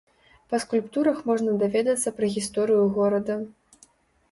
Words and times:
Па 0.53 0.59
скульптурах 0.63 1.19
можна 1.31 1.51
даведацца 1.65 2.15
пра 2.21 2.33
гісторыю 2.39 2.83
горада. 2.99 3.35